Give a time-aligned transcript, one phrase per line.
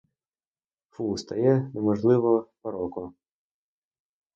[0.89, 3.13] Фу, стає неможливо парко.